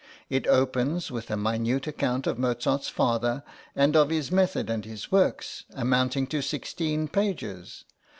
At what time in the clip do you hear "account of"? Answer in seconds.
1.85-2.39